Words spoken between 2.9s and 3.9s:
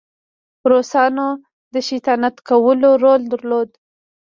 رول درلود.